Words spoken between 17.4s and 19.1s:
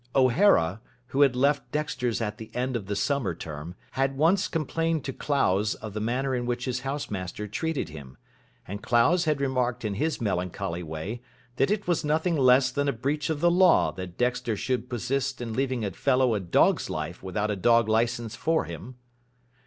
a dog licence for him.